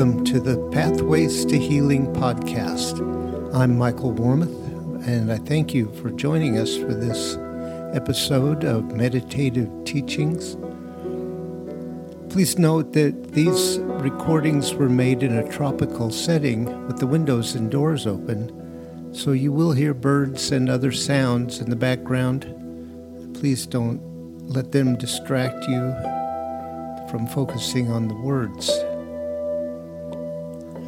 Welcome 0.00 0.24
to 0.24 0.40
the 0.40 0.56
Pathways 0.70 1.44
to 1.44 1.58
Healing 1.58 2.06
podcast. 2.14 2.98
I'm 3.54 3.76
Michael 3.76 4.14
Warmoth, 4.14 5.06
and 5.06 5.30
I 5.30 5.36
thank 5.36 5.74
you 5.74 5.92
for 5.96 6.08
joining 6.08 6.56
us 6.56 6.74
for 6.74 6.94
this 6.94 7.36
episode 7.94 8.64
of 8.64 8.96
Meditative 8.96 9.68
Teachings. 9.84 10.56
Please 12.32 12.58
note 12.58 12.94
that 12.94 13.32
these 13.32 13.78
recordings 13.80 14.72
were 14.72 14.88
made 14.88 15.22
in 15.22 15.36
a 15.36 15.52
tropical 15.52 16.10
setting 16.10 16.64
with 16.86 16.98
the 16.98 17.06
windows 17.06 17.54
and 17.54 17.70
doors 17.70 18.06
open, 18.06 19.12
so 19.12 19.32
you 19.32 19.52
will 19.52 19.72
hear 19.72 19.92
birds 19.92 20.50
and 20.50 20.70
other 20.70 20.92
sounds 20.92 21.60
in 21.60 21.68
the 21.68 21.76
background. 21.76 22.44
Please 23.34 23.66
don't 23.66 24.00
let 24.48 24.72
them 24.72 24.96
distract 24.96 25.62
you 25.68 25.94
from 27.10 27.26
focusing 27.26 27.90
on 27.90 28.08
the 28.08 28.14
words. 28.14 28.70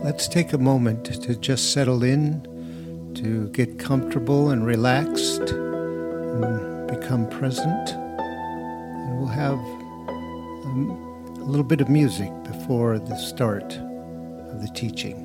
Let's 0.05 0.27
take 0.27 0.53
a 0.53 0.59
moment 0.59 1.05
to 1.23 1.37
just 1.37 1.73
settle 1.73 2.03
in, 2.03 2.43
to 3.15 3.49
get 3.51 3.79
comfortable 3.79 4.51
and 4.51 4.67
relaxed, 4.67 5.51
and 5.51 6.89
become 6.89 7.29
present. 7.31 7.91
And 7.91 9.19
we'll 9.19 9.29
have 9.29 9.61
um, 10.09 11.37
a 11.41 11.45
little 11.45 11.65
bit 11.65 11.81
of 11.81 11.89
music 11.89 12.33
before 12.43 12.99
the 12.99 13.15
start 13.17 13.75
of 13.75 14.61
the 14.61 14.69
teaching. 14.75 15.22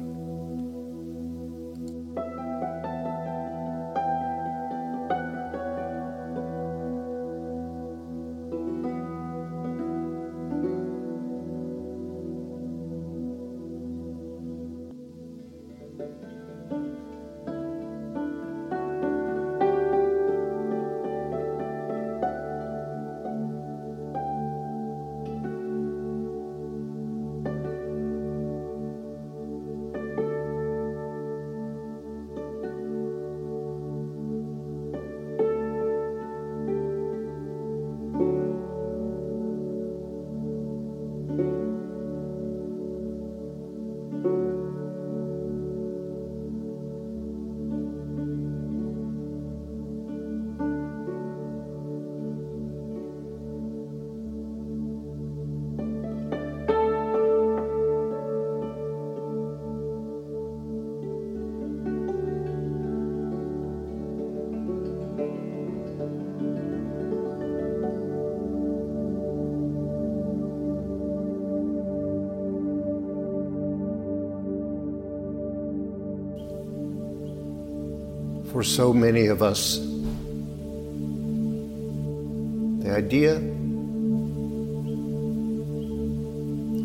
For 78.57 78.63
so 78.63 78.91
many 78.91 79.28
of 79.28 79.44
us. 79.44 79.78
The 82.84 82.91
idea 82.91 83.35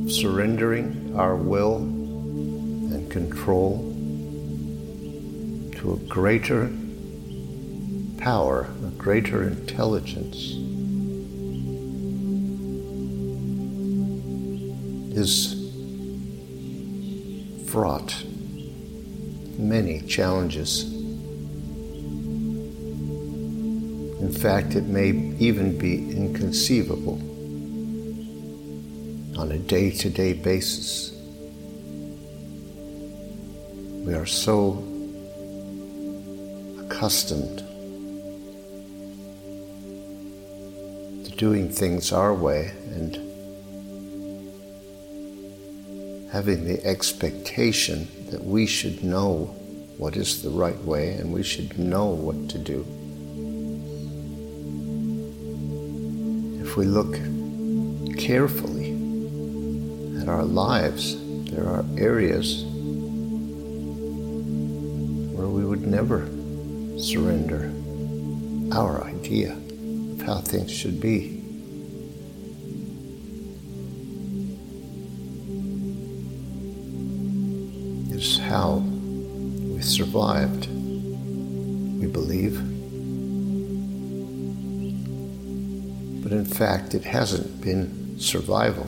of 0.02 0.12
surrendering 0.12 1.14
our 1.16 1.34
will 1.34 1.76
and 1.76 3.10
control 3.10 3.78
to 5.76 5.94
a 5.94 5.96
greater 6.10 6.70
power, 8.18 8.68
a 8.86 8.90
greater 8.98 9.44
intelligence, 9.44 10.36
is 15.16 15.54
fraught 17.66 18.26
many 19.56 20.02
challenges. 20.02 20.91
In 24.32 24.40
fact, 24.40 24.74
it 24.74 24.86
may 24.86 25.10
even 25.38 25.76
be 25.76 26.10
inconceivable 26.10 27.20
on 29.38 29.52
a 29.52 29.58
day 29.58 29.90
to 29.90 30.08
day 30.08 30.32
basis. 30.32 31.12
We 34.06 34.14
are 34.14 34.24
so 34.24 34.82
accustomed 36.80 37.58
to 41.24 41.30
doing 41.36 41.68
things 41.68 42.10
our 42.10 42.32
way 42.32 42.72
and 42.94 43.14
having 46.32 46.64
the 46.64 46.82
expectation 46.86 48.08
that 48.30 48.42
we 48.42 48.66
should 48.66 49.04
know 49.04 49.54
what 49.98 50.16
is 50.16 50.42
the 50.42 50.50
right 50.50 50.82
way 50.84 51.12
and 51.12 51.32
we 51.32 51.42
should 51.42 51.78
know 51.78 52.06
what 52.06 52.48
to 52.48 52.58
do. 52.58 53.01
If 56.72 56.78
we 56.78 56.86
look 56.86 57.12
carefully 58.16 58.92
at 60.22 60.26
our 60.26 60.42
lives, 60.42 61.18
there 61.50 61.66
are 61.68 61.84
areas 61.98 62.64
where 65.34 65.48
we 65.48 65.66
would 65.66 65.86
never 65.86 66.26
surrender 66.96 67.70
our 68.74 69.04
idea 69.04 69.52
of 69.52 70.22
how 70.22 70.38
things 70.38 70.70
should 70.70 70.98
be. 70.98 71.41
Fact, 86.64 86.94
it 86.94 87.02
hasn't 87.02 87.60
been 87.60 88.16
survival. 88.20 88.86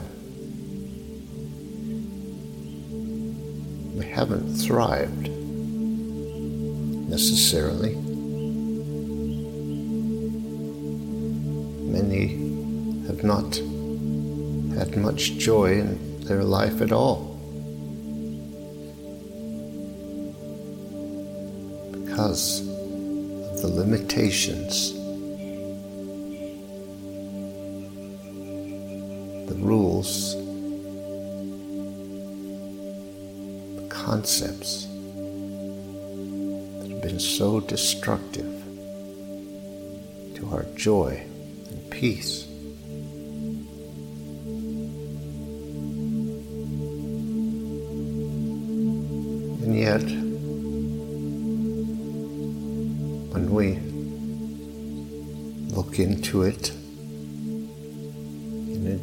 We 3.97 4.05
haven't 4.05 4.55
thrived 4.55 5.27
necessarily. 7.09 7.95
Many 11.97 12.27
have 13.07 13.25
not 13.25 13.57
had 14.77 14.95
much 14.95 15.33
joy 15.33 15.79
in 15.81 16.21
their 16.21 16.45
life 16.45 16.79
at 16.79 16.93
all. 16.93 17.35
Because 21.91 22.61
of 22.61 23.61
the 23.61 23.67
limitations 23.67 24.93
the 33.75 33.87
concepts 33.89 34.87
that 36.79 36.89
have 36.89 37.01
been 37.01 37.19
so 37.19 37.59
destructive 37.61 38.51
to 40.35 40.49
our 40.51 40.63
joy 40.75 41.23
and 41.69 41.89
peace. 41.89 42.45
And 49.63 49.77
yet, 49.79 50.03
when 53.31 53.49
we 53.49 53.79
look 55.73 55.99
into 55.99 56.43
it 56.43 56.71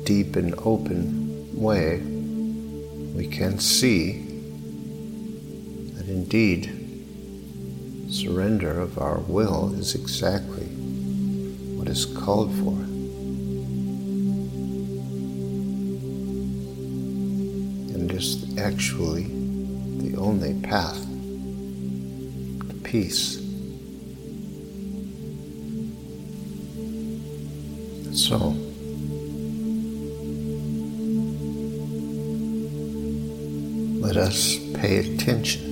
deep 0.04 0.36
and 0.36 0.54
open 0.58 1.54
way, 1.54 1.98
we 3.14 3.26
can 3.26 3.58
see 3.58 4.20
that 5.94 6.08
indeed 6.08 6.82
surrender 8.08 8.78
of 8.78 8.98
our 8.98 9.18
will 9.20 9.72
is 9.74 9.94
exactly 9.94 10.66
what 11.76 11.88
is 11.88 12.04
called 12.04 12.52
for. 12.56 12.72
And 17.94 18.12
is 18.12 18.58
actually 18.58 19.24
the 19.98 20.16
only 20.18 20.54
path 20.62 21.00
to 22.68 22.74
peace. 22.82 23.38
So, 28.12 28.54
let 34.02 34.16
us 34.16 34.58
pay 34.74 34.96
attention 34.98 35.62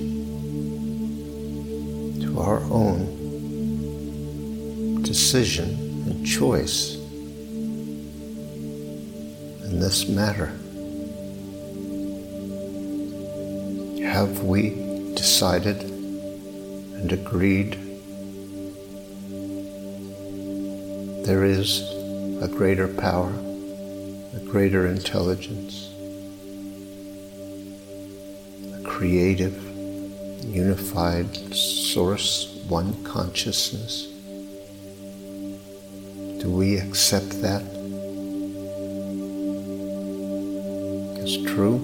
to 2.21 2.39
our 2.39 2.61
own 2.71 3.03
decision 5.03 5.69
and 6.07 6.25
choice 6.25 6.95
in 9.65 9.81
this 9.81 10.07
matter. 10.07 10.47
Have 14.07 14.43
we 14.43 14.69
decided 15.13 15.81
and 15.83 17.11
agreed 17.11 17.73
there 21.25 21.43
is 21.43 21.81
a 22.41 22.47
greater 22.47 22.87
power, 22.87 23.33
a 24.33 24.39
greater 24.49 24.87
intelligence, 24.87 25.89
creative, 29.01 29.57
unified 30.45 31.35
source, 31.55 32.63
one 32.67 33.03
consciousness? 33.03 34.05
Do 36.39 36.51
we 36.51 36.77
accept 36.77 37.41
that 37.41 37.63
as 41.17 41.35
true? 41.51 41.79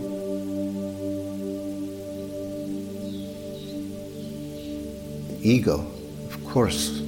The 5.30 5.40
ego, 5.42 5.88
of 6.30 6.46
course, 6.46 7.02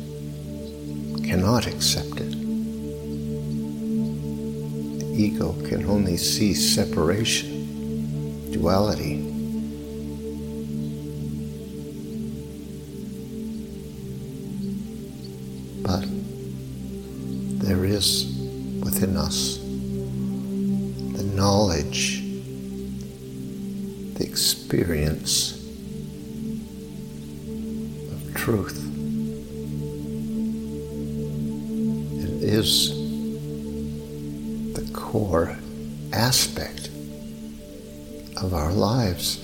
cannot 1.24 1.68
accept 1.68 2.20
it. 2.20 2.32
The 5.02 5.14
ego 5.16 5.54
can 5.70 5.86
only 5.86 6.18
see 6.18 6.56
separation, 6.56 8.52
duality. 8.52 9.29
Within 19.00 19.16
us 19.16 19.60
the 21.18 21.24
knowledge, 21.34 22.22
the 24.16 24.26
experience 24.26 25.54
of 28.12 28.34
truth. 28.36 28.78
It 32.24 32.44
is 32.44 32.90
the 34.74 34.92
core 34.94 35.58
aspect 36.12 36.90
of 38.36 38.54
our 38.54 38.74
lives. 38.74 39.38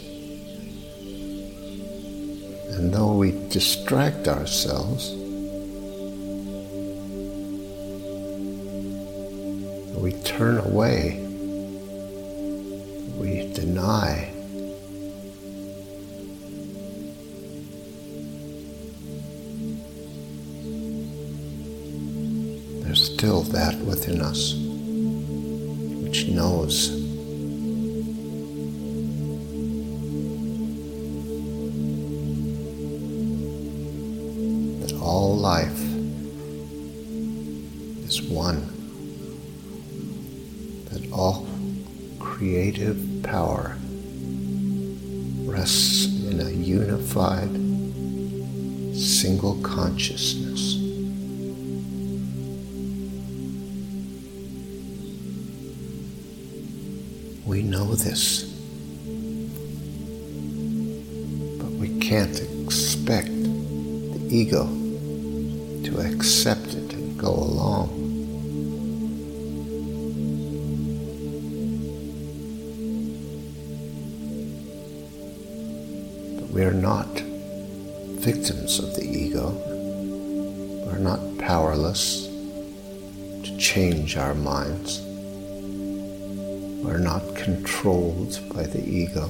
And 2.72 2.94
though 2.94 3.13
we 3.13 3.31
distract 3.48 4.28
ourselves, 4.28 5.16
still 23.18 23.44
that 23.44 23.74
within 23.86 24.20
us 24.20 24.56
which 26.04 26.28
knows 26.28 26.90
that 34.82 35.00
all 35.00 35.38
life 35.38 35.82
is 38.04 38.22
one, 38.24 38.60
that 40.92 41.10
all 41.14 41.48
creative 42.20 43.00
power 43.24 43.78
rests 45.46 46.06
in 46.26 46.42
a 46.42 46.50
unified 46.50 47.50
single 48.94 49.56
consciousness. 49.62 50.44
We 57.56 57.63
know 57.63 57.96
this. 57.96 58.44
But 61.57 61.72
we 61.72 61.98
can't 62.00 62.38
expect 62.66 63.30
the 63.30 64.28
ego 64.30 64.66
to 65.86 66.02
accept 66.02 66.74
it 66.74 66.92
and 66.92 67.18
go 67.18 67.30
along. 67.30 67.88
But 76.42 76.50
we 76.50 76.66
are 76.66 76.74
not 76.74 77.07
victims 78.19 78.80
of 78.80 78.96
the 78.96 79.06
ego. 79.06 79.52
We're 80.86 80.98
not 80.98 81.22
powerless 81.38 82.28
to 82.28 83.57
change 83.57 84.18
our 84.18 84.34
minds. 84.34 85.05
We're 86.86 87.00
not 87.00 87.36
controlled 87.36 88.40
by 88.54 88.64
the 88.64 88.88
ego. 88.88 89.28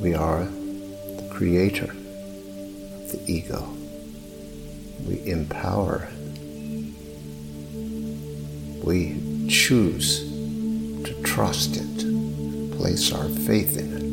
We 0.00 0.14
are 0.14 0.44
the 0.44 1.28
creator 1.32 1.90
of 1.90 3.10
the 3.10 3.20
ego. 3.26 3.68
We 5.04 5.28
empower. 5.28 6.08
We 8.84 9.48
choose 9.50 10.20
to 11.02 11.22
trust 11.24 11.76
it, 11.76 12.76
place 12.78 13.12
our 13.12 13.28
faith 13.28 13.76
in 13.76 13.96
it. 13.96 14.04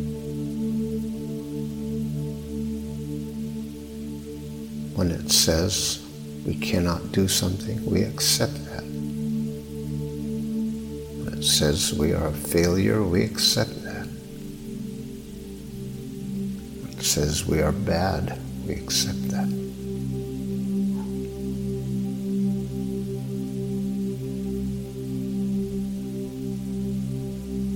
When 4.97 5.11
it 5.11 5.31
says 5.31 6.03
we 6.43 6.55
cannot 6.55 7.11
do 7.11 7.27
something, 7.27 7.85
we 7.85 8.01
accept 8.01 8.64
says 11.45 11.93
we 11.93 12.11
are 12.11 12.27
a 12.27 12.33
failure, 12.33 13.03
we 13.03 13.23
accept 13.23 13.83
that. 13.83 14.07
It 16.89 17.03
says 17.03 17.45
we 17.45 17.61
are 17.61 17.71
bad, 17.71 18.39
we 18.65 18.73
accept 18.73 19.29
that. 19.29 19.47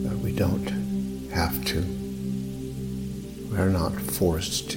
But 0.04 0.18
we 0.18 0.32
don't 0.32 0.70
have 1.32 1.64
to. 1.66 1.82
We're 3.52 3.70
not 3.70 3.94
forced 3.94 4.69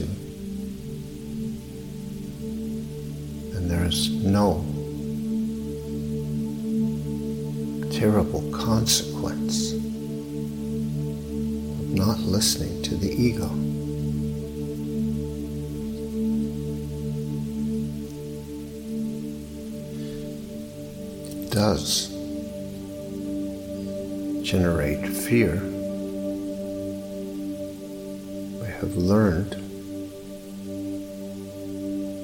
fear. 25.32 25.56
We 28.60 28.66
have 28.66 28.94
learned 28.96 29.52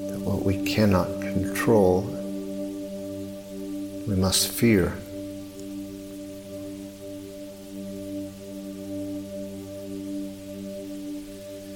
that 0.09 0.19
what 0.19 0.45
we 0.45 0.63
cannot 0.63 1.07
control, 1.19 2.01
we 4.07 4.15
must 4.15 4.49
fear. 4.49 4.93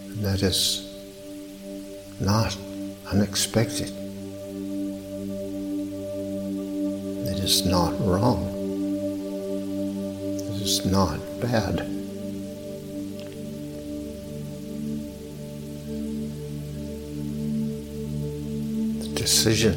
And 0.10 0.24
that 0.24 0.44
is 0.44 0.88
not 2.20 2.56
unexpected. 3.12 3.90
It 7.26 7.40
is 7.40 7.66
not 7.66 8.00
wrong. 8.02 8.53
Is 10.64 10.86
not 10.86 11.20
bad. 11.42 11.80
The 19.02 19.10
decision 19.14 19.76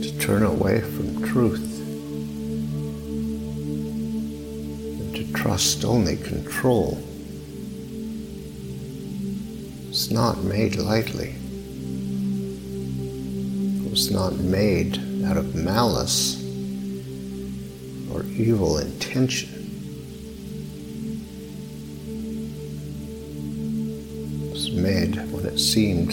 to 0.00 0.18
turn 0.20 0.44
away 0.44 0.80
from 0.80 1.24
truth 1.24 1.80
and 5.00 5.16
to 5.16 5.32
trust 5.32 5.84
only 5.84 6.16
control 6.16 6.96
is 9.90 10.12
not 10.12 10.44
made 10.44 10.76
lightly. 10.76 11.34
It 13.84 13.90
was 13.90 14.12
not 14.12 14.34
made 14.34 15.00
out 15.24 15.36
of 15.36 15.56
malice 15.56 16.43
evil 18.36 18.78
intention. 18.78 19.48
Was 24.50 24.72
made 24.72 25.14
when 25.30 25.46
it 25.46 25.58
seemed 25.58 26.12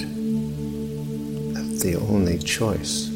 that 1.56 1.80
the 1.80 1.96
only 1.96 2.38
choice. 2.38 3.08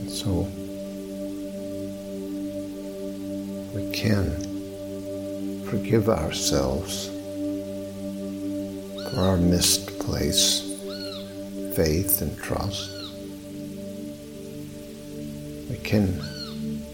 And 0.00 0.10
so 0.10 0.46
we 3.74 3.90
can 3.92 5.64
forgive 5.64 6.10
ourselves 6.10 7.06
for 9.14 9.20
our 9.20 9.38
misplaced 9.38 10.61
faith 11.74 12.20
and 12.20 12.36
trust. 12.38 12.90
We 15.70 15.76
can 15.82 16.20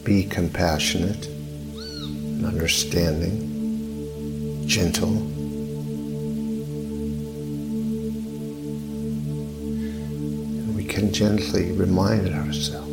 be 0.05 0.25
compassionate 0.25 1.27
and 1.27 2.47
understanding, 2.47 4.69
gentle. 4.69 5.17
And 10.63 10.77
we 10.77 10.85
can 10.85 11.13
gently 11.13 11.73
remind 11.73 12.29
ourselves 12.29 12.87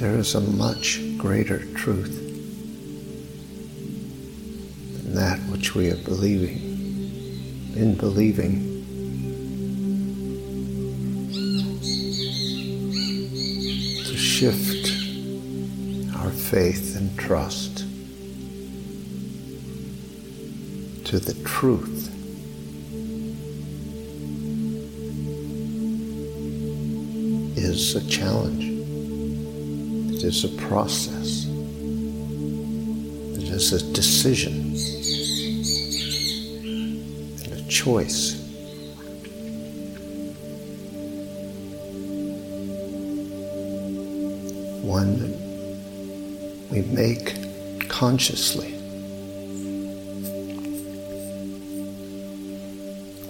there 0.00 0.16
is 0.16 0.34
a 0.34 0.40
much 0.40 1.02
greater 1.18 1.58
truth 1.74 2.22
than 4.94 5.14
that 5.14 5.38
which 5.50 5.74
we 5.74 5.90
are 5.90 5.96
believing. 5.96 6.75
In 7.76 7.94
believing, 7.94 8.62
to 14.02 14.16
shift 14.16 14.90
our 16.16 16.30
faith 16.30 16.96
and 16.96 17.18
trust 17.18 17.80
to 21.04 21.18
the 21.18 21.34
truth. 21.44 22.10
Is 27.58 27.94
a 27.94 28.08
challenge. 28.08 28.64
It 30.14 30.24
is 30.24 30.44
a 30.44 30.48
process. 30.66 31.44
It 33.36 33.50
is 33.50 33.74
a 33.74 33.92
decision 33.92 34.95
choice. 37.76 38.36
One 44.80 45.18
that 45.20 46.70
we 46.70 46.80
make 46.80 47.88
consciously. 47.90 48.72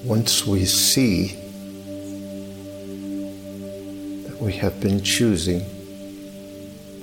Once 0.05 0.47
we 0.47 0.65
see 0.65 1.35
that 4.29 4.37
we 4.41 4.53
have 4.53 4.81
been 4.81 5.03
choosing 5.03 5.61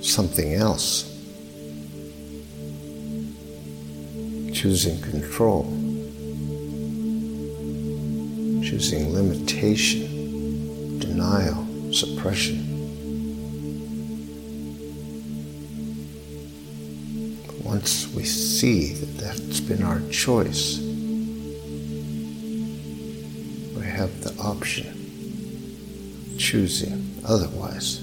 something 0.00 0.54
else, 0.54 1.10
choosing 4.54 4.98
control, 5.02 5.83
choosing 8.74 9.12
limitation, 9.14 10.98
denial, 10.98 11.64
suppression. 11.92 12.58
Once 17.62 18.12
we 18.14 18.24
see 18.24 18.94
that 18.94 19.16
that's 19.18 19.60
been 19.60 19.84
our 19.84 20.00
choice, 20.10 20.80
we 23.76 23.86
have 23.86 24.10
the 24.24 24.34
option 24.42 24.88
of 26.32 26.38
choosing 26.40 27.14
otherwise. 27.24 28.00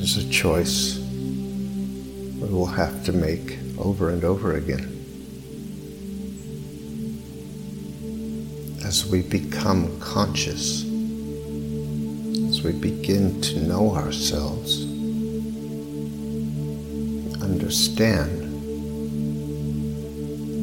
is 0.00 0.16
a 0.16 0.30
choice 0.30 0.97
we 2.48 2.54
will 2.54 2.64
have 2.64 3.04
to 3.04 3.12
make 3.12 3.58
over 3.78 4.08
and 4.08 4.24
over 4.24 4.54
again. 4.54 4.94
As 8.86 9.04
we 9.04 9.20
become 9.20 10.00
conscious, 10.00 10.82
as 12.48 12.62
we 12.62 12.72
begin 12.72 13.38
to 13.42 13.60
know 13.60 13.94
ourselves, 13.94 14.84
understand 17.42 18.46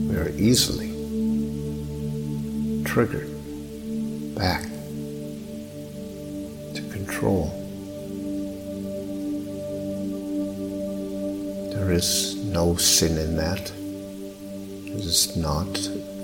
we 0.10 0.16
are 0.16 0.30
easily 0.30 0.90
triggered 2.84 3.35
sin 12.96 13.18
in 13.18 13.36
that. 13.36 13.74
It 14.86 15.04
is 15.04 15.36
not 15.36 15.78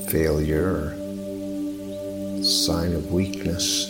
failure 0.10 0.70
or 0.74 2.44
sign 2.46 2.94
of 2.94 3.12
weakness. 3.12 3.90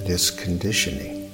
It 0.00 0.08
is 0.08 0.30
conditioning. 0.30 1.30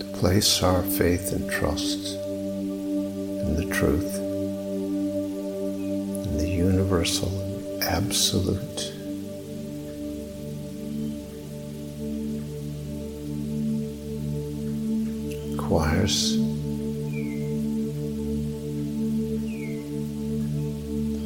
To 0.00 0.06
place 0.18 0.60
our 0.64 0.82
faith 0.82 1.30
and 1.30 1.48
trust 1.48 2.16
in 2.16 3.54
the 3.54 3.66
truth, 3.72 4.16
in 6.26 6.36
the 6.36 6.48
universal 6.48 7.30
absolute. 7.82 8.89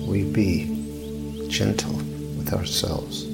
We 0.09 0.25
be 0.33 1.47
gentle 1.49 1.95
with 2.37 2.53
ourselves. 2.53 3.25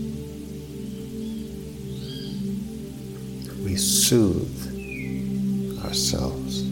We 3.64 3.76
soothe 3.76 5.80
ourselves. 5.82 6.64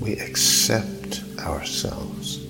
We 0.00 0.14
accept 0.14 1.22
ourselves. 1.40 2.43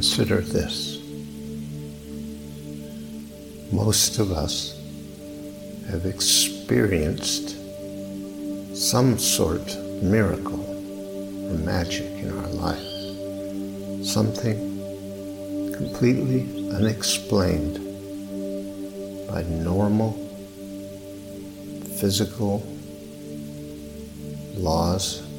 Consider 0.00 0.40
this. 0.40 0.98
Most 3.70 4.18
of 4.18 4.32
us 4.32 4.74
have 5.90 6.06
experienced 6.06 7.50
some 8.74 9.18
sort 9.18 9.60
of 9.60 10.02
miracle 10.02 10.64
or 11.50 11.58
magic 11.58 12.10
in 12.12 12.30
our 12.30 12.48
life. 12.48 14.02
Something 14.02 14.56
completely 15.74 16.70
unexplained 16.70 17.76
by 19.28 19.42
normal 19.42 20.12
physical 22.00 22.66
laws, 24.56 25.29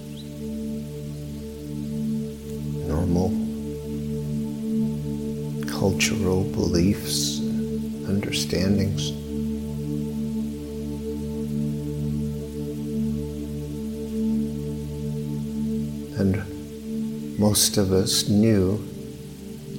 cultural 5.81 6.43
beliefs, 6.43 7.39
understandings. 8.07 9.09
And 16.19 17.39
most 17.39 17.77
of 17.77 17.91
us 17.93 18.29
knew 18.29 18.77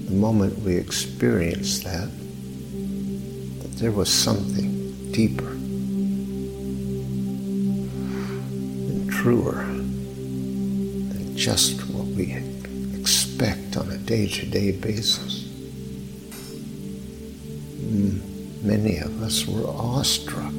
the 0.06 0.14
moment 0.14 0.59
we 0.59 0.75
experienced 0.76 1.85
that, 1.85 2.11
that 3.61 3.73
there 3.78 3.92
was 3.92 4.12
something 4.12 5.12
deeper 5.12 5.52
and 8.90 9.09
truer 9.09 9.62
than 11.12 11.37
just 11.37 11.80
what 11.90 12.06
we 12.06 12.32
expect 12.99 13.76
on 13.76 13.88
a 13.92 13.99
day 13.99 14.26
to 14.26 14.47
day 14.47 14.73
basis. 14.73 15.41
Many 18.79 18.97
of 19.00 19.23
us 19.23 19.47
were 19.47 19.67
awestruck. 19.67 20.55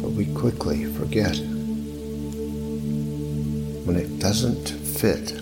But 0.00 0.10
we 0.12 0.26
quickly 0.34 0.84
forget 0.84 1.36
when 3.84 3.96
it 3.96 4.20
doesn't 4.20 4.68
fit 4.68 5.32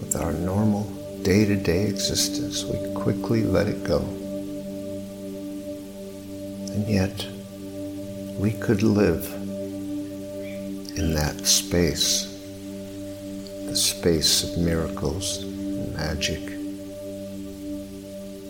with 0.00 0.16
our 0.20 0.32
normal 0.32 0.90
day 1.22 1.44
to 1.44 1.54
day 1.54 1.86
existence, 1.86 2.64
we 2.64 2.78
quickly 2.94 3.44
let 3.44 3.68
it 3.68 3.84
go. 3.84 3.98
And 6.74 6.88
yet, 6.88 7.24
we 8.40 8.50
could 8.50 8.82
live 8.82 9.45
in 10.96 11.14
that 11.14 11.46
space, 11.46 12.24
the 13.66 13.76
space 13.76 14.44
of 14.44 14.58
miracles 14.62 15.42
and 15.42 15.94
magic, 15.94 16.40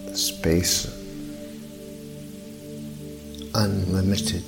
the 0.06 0.16
space 0.16 0.84
of 0.84 1.06
unlimited 3.56 4.44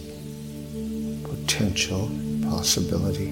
potential, 1.25 2.11
possibility. 2.43 3.31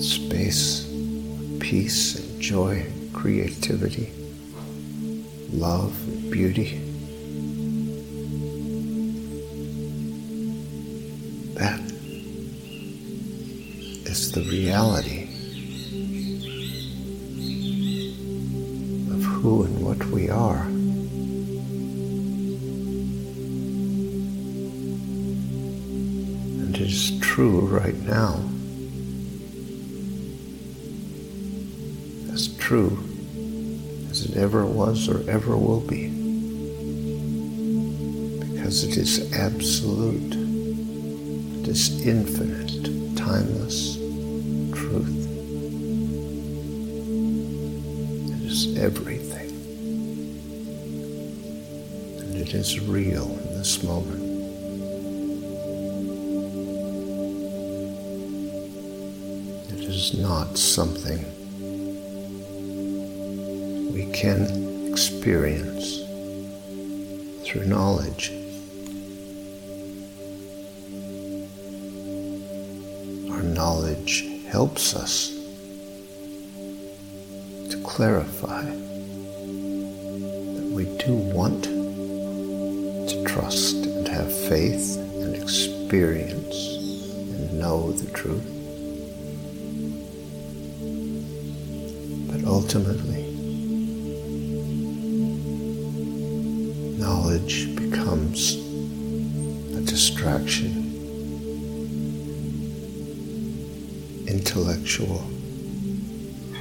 Space, 0.00 0.84
of 0.84 1.60
peace, 1.60 2.16
and 2.16 2.40
joy, 2.40 2.86
creativity, 3.12 4.12
love, 5.50 5.96
and 6.06 6.30
beauty. 6.30 6.85
The 14.36 14.50
reality 14.50 15.22
of 19.10 19.22
who 19.24 19.62
and 19.64 19.82
what 19.82 20.04
we 20.08 20.28
are. 20.28 20.60
And 26.60 26.76
it 26.76 26.82
is 26.82 27.18
true 27.20 27.60
right 27.60 27.96
now. 28.02 28.44
As 32.30 32.48
true 32.58 32.98
as 34.10 34.26
it 34.26 34.36
ever 34.36 34.66
was 34.66 35.08
or 35.08 35.26
ever 35.30 35.56
will 35.56 35.80
be. 35.80 36.10
Because 38.52 38.84
it 38.84 38.98
is 38.98 39.32
absolute, 39.32 40.34
it 41.62 41.68
is 41.68 42.06
infinite, 42.06 43.16
timeless 43.16 43.95
everything. 48.76 49.50
And 52.18 52.36
it 52.36 52.54
is 52.54 52.80
real 52.80 53.24
in 53.24 53.58
this 53.58 53.82
moment. 53.82 54.22
It 59.72 59.84
is 59.84 60.18
not 60.18 60.56
something 60.56 61.24
we 63.92 64.10
can 64.12 64.90
experience 64.90 65.98
through 67.44 67.66
knowledge. 67.66 68.32
Our 73.30 73.42
knowledge 73.42 74.24
helps 74.48 74.94
us 74.94 75.35
clarify 77.96 78.62
that 78.62 80.70
we 80.70 80.84
do 80.98 81.14
want 81.14 81.64
to 81.64 83.24
trust 83.24 83.86
and 83.86 84.06
have 84.06 84.30
faith 84.50 84.98
and 84.98 85.34
experience 85.34 86.54
and 87.32 87.58
know 87.58 87.92
the 87.92 88.10
truth. 88.10 88.44
But 92.30 92.44
ultimately, 92.46 93.22
knowledge 96.98 97.74
becomes 97.76 98.56
a 99.74 99.80
distraction. 99.80 100.82
Intellectual 104.28 105.24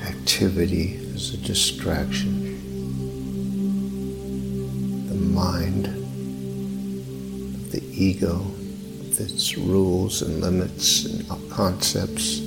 activity 0.02 1.05
is 1.16 1.34
a 1.34 1.38
distraction. 1.38 2.44
The 5.08 5.16
mind, 5.16 5.86
the 7.72 7.82
ego, 7.92 8.36
with 9.00 9.22
its 9.22 9.58
rules 9.58 10.22
and 10.22 10.42
limits 10.42 11.06
and 11.06 11.50
concepts, 11.50 12.40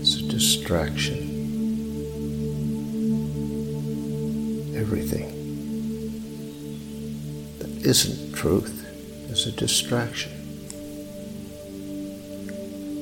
is 0.00 0.22
a 0.22 0.28
distraction. 0.28 1.28
everything 4.78 5.28
that 7.58 7.68
isn't 7.84 8.32
truth 8.32 8.86
is 9.28 9.46
a 9.46 9.52
distraction. 9.52 10.32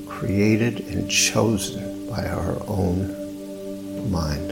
Created 0.08 0.80
and 0.88 1.08
chosen 1.08 2.08
by 2.08 2.26
our 2.26 2.56
own 2.66 4.10
mind. 4.10 4.45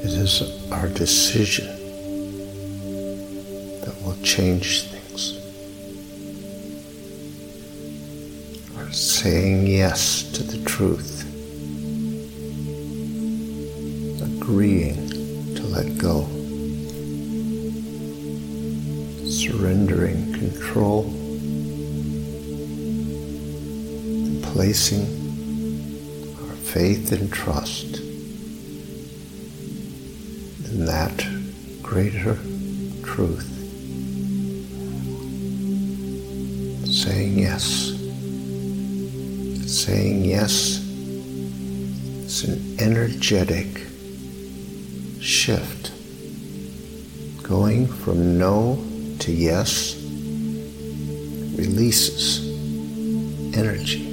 It 0.00 0.12
is 0.12 0.70
our 0.70 0.88
decision 0.88 1.66
that 3.80 3.94
will 4.04 4.16
change 4.22 4.84
things. 4.84 5.34
Our 8.76 8.92
saying 8.92 9.66
yes 9.66 10.22
to 10.32 10.44
the 10.44 10.64
truth 10.64 11.24
agreeing 14.48 15.08
to 15.56 15.62
let 15.64 15.98
go, 15.98 16.22
surrendering 19.28 20.32
control, 20.32 21.04
and 24.24 24.42
placing 24.42 25.02
our 26.40 26.54
faith 26.56 27.12
and 27.12 27.32
trust 27.32 28.07
that 30.88 31.22
greater 31.82 32.34
truth. 33.04 33.46
Saying 36.88 37.38
yes. 37.38 37.92
Saying 39.70 40.24
yes 40.24 40.80
It's 42.24 42.44
an 42.44 42.80
energetic 42.80 43.82
shift. 45.20 45.92
Going 47.42 47.86
from 47.86 48.38
no 48.38 48.82
to 49.18 49.30
yes 49.30 49.94
releases 51.54 52.48
energy. 53.54 54.06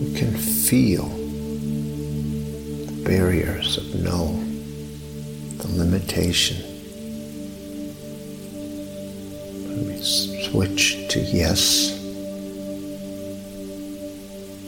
We 0.00 0.18
can 0.18 0.36
feel 0.36 1.15
barriers 3.06 3.78
of 3.78 3.94
no, 4.02 4.32
the 5.58 5.68
limitation. 5.78 6.56
Let 9.68 9.86
me 9.86 10.02
switch 10.02 11.06
to 11.10 11.20
yes. 11.20 11.92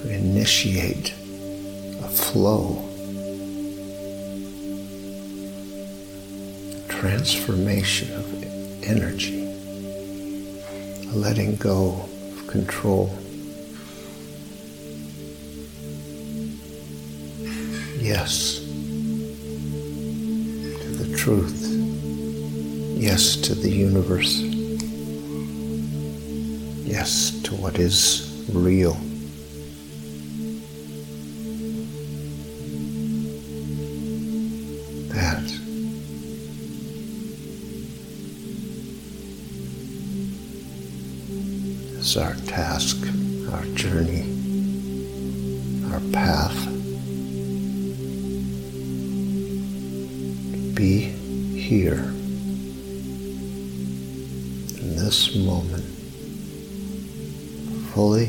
We 0.04 0.14
initiate 0.14 1.10
a 2.04 2.08
flow, 2.08 2.84
transformation 6.88 8.12
of 8.12 8.84
energy, 8.84 9.50
a 11.10 11.16
letting 11.16 11.56
go 11.56 12.08
of 12.30 12.46
control. 12.46 13.18
Yes 18.08 18.60
to 20.80 20.88
the 20.96 21.14
truth. 21.14 21.62
Yes 22.96 23.36
to 23.36 23.54
the 23.54 23.68
universe. 23.70 24.40
Yes 26.88 27.38
to 27.42 27.54
what 27.54 27.78
is 27.78 28.46
real. 28.50 28.94
That 35.12 35.44
is 41.98 42.16
our 42.16 42.34
task, 42.46 42.96
our 43.52 43.66
journey, 43.74 44.24
our 45.92 46.00
path. 46.10 46.77
Be 50.78 51.00
here. 51.58 52.04
In 54.78 54.94
this 54.94 55.34
moment, 55.34 55.82
fully 57.92 58.26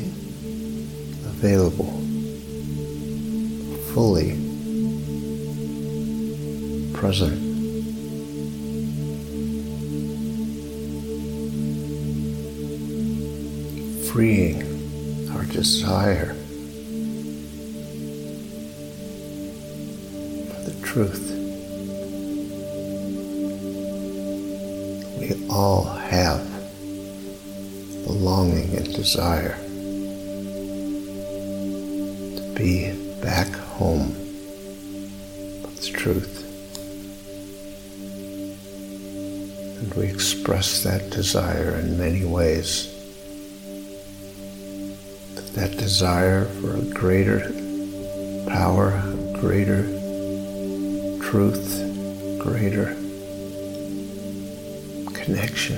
with 35.80 35.94
truth. 35.94 36.46
And 39.80 39.94
we 39.94 40.08
express 40.08 40.84
that 40.84 41.10
desire 41.10 41.80
in 41.80 41.98
many 41.98 42.26
ways. 42.26 42.88
But 45.36 45.54
that 45.54 45.78
desire 45.78 46.46
for 46.46 46.76
a 46.76 46.82
greater 46.94 47.39
power, 48.50 49.02
greater 49.39 49.84
truth, 51.22 51.80
greater 52.39 52.96
connection. 55.13 55.78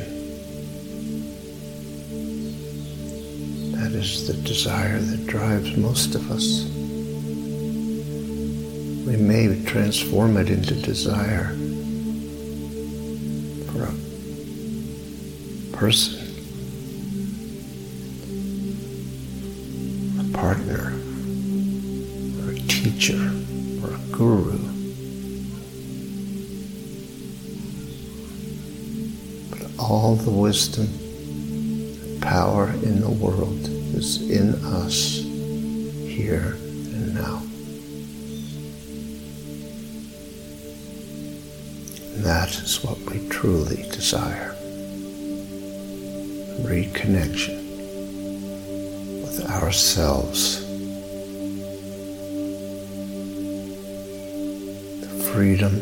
That 3.74 3.92
is 3.92 4.28
the 4.28 4.34
desire 4.48 5.00
that 5.00 5.28
drives 5.28 5.76
most 5.78 6.16
of 6.16 6.32
us. 6.32 6.81
We 9.12 9.18
may 9.18 9.62
transform 9.66 10.38
it 10.38 10.50
into 10.50 10.74
desire 10.74 11.50
for 13.68 13.84
a 13.84 13.94
person, 15.76 16.18
a 20.18 20.38
partner, 20.38 20.94
or 22.40 22.52
a 22.52 22.60
teacher, 22.70 23.34
or 23.84 23.96
a 23.96 24.00
guru. 24.14 24.58
But 29.50 29.62
all 29.78 30.16
the 30.16 30.32
wisdom 30.32 30.88
and 30.88 32.22
power 32.22 32.70
in 32.82 33.02
the 33.02 33.10
world 33.10 33.68
is 33.94 34.22
in 34.32 34.56
us 34.64 35.18
here 36.08 36.56
and 36.56 37.14
now. 37.14 37.51
And 42.22 42.30
that 42.30 42.50
is 42.50 42.84
what 42.84 43.00
we 43.10 43.28
truly 43.30 43.82
desire. 43.90 44.54
Reconnection 46.62 47.58
with 49.24 49.50
ourselves. 49.50 50.62
The 55.02 55.32
freedom 55.34 55.80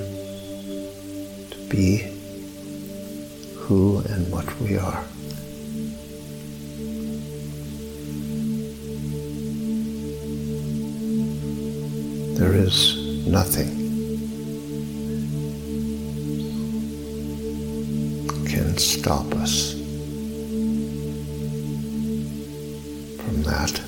to 1.50 1.58
be 1.68 2.08
who 3.58 4.00
and 4.08 4.32
what 4.32 4.48
we 4.62 4.78
are. 4.78 5.04
There 12.40 12.56
is 12.56 13.28
nothing 13.28 13.79
stop 18.80 19.34
us 19.36 19.74
from 23.22 23.44
that 23.44 23.82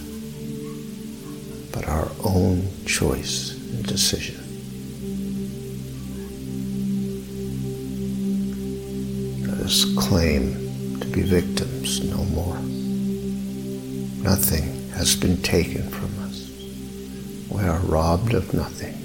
but 1.71 1.87
our 1.87 2.11
own 2.25 2.67
choice 2.85 3.53
and 3.71 3.85
decision. 3.85 4.35
Let 9.47 9.59
us 9.59 9.85
claim 9.97 10.99
to 10.99 11.07
be 11.07 11.21
victims 11.21 12.03
no 12.03 12.23
more. 12.25 12.57
Nothing 14.23 14.89
has 14.91 15.15
been 15.15 15.41
taken 15.41 15.89
from 15.89 16.11
us. 16.25 16.49
We 17.49 17.63
are 17.63 17.79
robbed 17.79 18.33
of 18.33 18.53
nothing. 18.53 18.97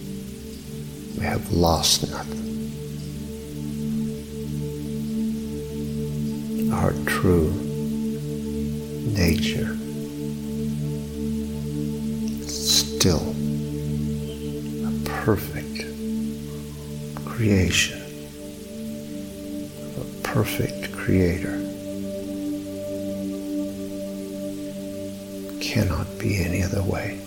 We 1.16 1.24
have 1.24 1.52
lost 1.52 2.10
nothing. 2.10 2.55
Our 6.76 6.92
true 7.06 7.50
nature 9.06 9.76
still 12.46 13.34
a 14.86 14.92
perfect 15.04 15.84
creation 17.24 17.98
of 19.96 20.02
a 20.02 20.22
perfect 20.22 20.92
creator 20.92 21.56
cannot 25.60 26.06
be 26.18 26.44
any 26.44 26.62
other 26.62 26.82
way. 26.82 27.18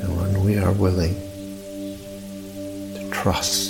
And 0.00 0.16
when 0.16 0.42
we 0.42 0.56
are 0.58 0.72
willing 0.72 1.14
to 2.94 3.10
trust 3.10 3.69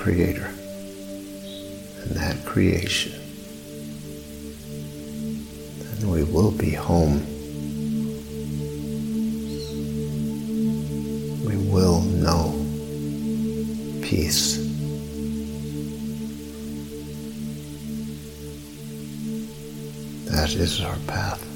creator 0.00 0.46
and 0.46 2.10
that 2.16 2.42
creation, 2.46 3.12
then 5.78 6.08
we 6.08 6.24
will 6.24 6.50
be 6.50 6.70
home. 6.70 7.20
We 11.44 11.56
will 11.70 12.00
know 12.00 12.52
peace. 14.02 14.56
That 20.30 20.54
is 20.54 20.80
our 20.80 20.96
path. 21.06 21.49